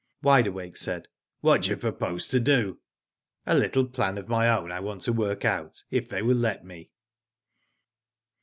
[0.23, 1.05] Wide Awake said:^*
[1.41, 2.79] What do you propose to do?"
[3.45, 6.65] "A little plan of my own I want to work out, if they will let
[6.65, 6.89] me."